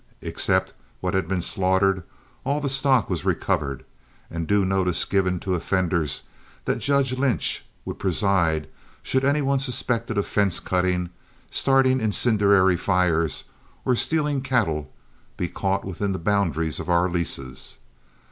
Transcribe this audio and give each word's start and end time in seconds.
Except 0.23 0.73
what 0.99 1.13
had 1.13 1.27
been 1.27 1.43
slaughtered, 1.43 2.01
all 2.43 2.59
the 2.59 2.69
stock 2.69 3.07
was 3.07 3.23
recovered, 3.23 3.85
and 4.31 4.47
due 4.47 4.65
notice 4.65 5.05
given 5.05 5.39
to 5.41 5.53
offenders 5.53 6.23
that 6.65 6.79
Judge 6.79 7.15
Lynch 7.19 7.63
would 7.85 7.99
preside 7.99 8.67
should 9.03 9.23
any 9.23 9.43
one 9.43 9.59
suspected 9.59 10.17
of 10.17 10.25
fence 10.25 10.59
cutting, 10.59 11.11
starting 11.51 12.01
incendiary 12.01 12.77
fires, 12.77 13.43
or 13.85 13.95
stealing 13.95 14.41
cattle 14.41 14.91
be 15.37 15.47
caught 15.47 15.85
within 15.85 16.13
the 16.13 16.17
boundaries 16.17 16.79
of 16.79 16.89
our 16.89 17.07
leases. 17.07 17.77